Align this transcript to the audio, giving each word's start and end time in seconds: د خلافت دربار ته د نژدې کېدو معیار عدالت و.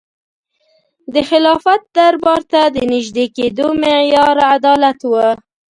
د 1.13 1.15
خلافت 1.29 1.81
دربار 1.97 2.41
ته 2.51 2.61
د 2.75 2.77
نژدې 2.93 3.25
کېدو 3.35 3.67
معیار 3.81 4.37
عدالت 4.55 4.99
و. 5.11 5.13